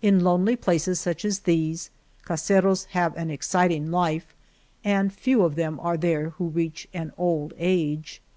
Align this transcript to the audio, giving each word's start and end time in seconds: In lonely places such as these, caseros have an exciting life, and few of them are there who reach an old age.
In 0.00 0.20
lonely 0.22 0.54
places 0.54 1.00
such 1.00 1.24
as 1.24 1.40
these, 1.40 1.90
caseros 2.24 2.84
have 2.90 3.16
an 3.16 3.30
exciting 3.32 3.90
life, 3.90 4.32
and 4.84 5.12
few 5.12 5.42
of 5.42 5.56
them 5.56 5.80
are 5.80 5.96
there 5.96 6.30
who 6.30 6.50
reach 6.50 6.86
an 6.94 7.12
old 7.18 7.52
age. 7.58 8.22